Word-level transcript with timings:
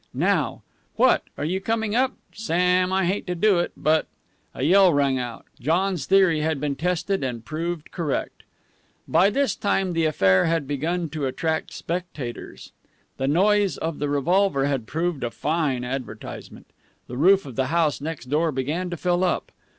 Now. 0.15 0.63
What, 0.95 1.25
are 1.37 1.45
you 1.45 1.61
coming 1.61 1.93
up? 1.93 2.15
Sam, 2.33 2.91
I 2.91 3.05
hate 3.05 3.27
to 3.27 3.35
do 3.35 3.59
it, 3.59 3.71
but" 3.77 4.07
A 4.55 4.63
yell 4.63 4.91
rang 4.91 5.19
out. 5.19 5.45
John's 5.59 6.07
theory 6.07 6.39
had 6.41 6.59
been 6.59 6.75
tested 6.75 7.23
and 7.23 7.45
proved 7.45 7.91
correct. 7.91 8.41
By 9.07 9.29
this 9.29 9.55
time 9.55 9.93
the 9.93 10.05
affair 10.05 10.45
had 10.45 10.65
begun 10.67 11.09
to 11.09 11.27
attract 11.27 11.71
spectators. 11.71 12.71
The 13.17 13.27
noise 13.27 13.77
of 13.77 13.99
the 13.99 14.09
revolver 14.09 14.65
had 14.65 14.87
proved 14.87 15.23
a 15.23 15.29
fine 15.29 15.83
advertisement. 15.83 16.65
The 17.05 17.17
roof 17.17 17.45
of 17.45 17.55
the 17.55 17.67
house 17.67 18.01
next 18.01 18.25
door 18.25 18.51
began 18.51 18.89
to 18.89 18.97
fill 18.97 19.23
up. 19.23 19.51